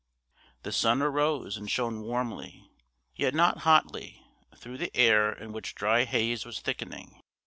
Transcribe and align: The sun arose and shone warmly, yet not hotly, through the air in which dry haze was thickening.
The 0.63 0.71
sun 0.71 1.03
arose 1.03 1.57
and 1.57 1.69
shone 1.69 2.01
warmly, 2.01 2.67
yet 3.15 3.35
not 3.35 3.59
hotly, 3.59 4.25
through 4.57 4.79
the 4.79 4.89
air 4.97 5.31
in 5.31 5.51
which 5.53 5.75
dry 5.75 6.05
haze 6.05 6.43
was 6.43 6.59
thickening. 6.59 7.21